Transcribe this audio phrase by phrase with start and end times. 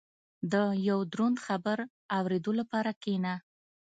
[0.51, 0.53] •د
[0.87, 1.77] یو دروند خبر
[2.17, 3.33] اورېدو لپاره کښېنه.